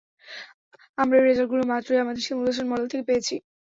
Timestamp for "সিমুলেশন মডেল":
2.25-2.87